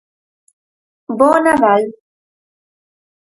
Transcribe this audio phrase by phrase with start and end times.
[1.19, 1.83] Bo nadal